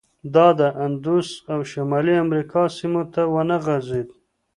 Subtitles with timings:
[0.35, 4.07] دا د اندوس او شمالي امریکا سیمو ته ونه غځېد.